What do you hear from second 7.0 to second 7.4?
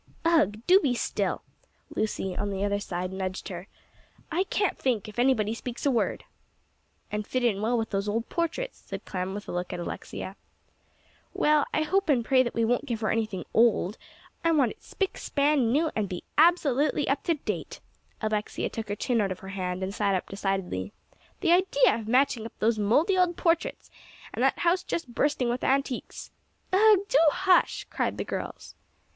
"And